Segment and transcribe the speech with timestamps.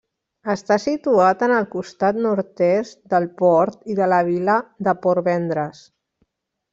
[0.51, 4.57] Està situat en el costat nord-est del port i de la vila
[4.89, 5.83] de Portvendres.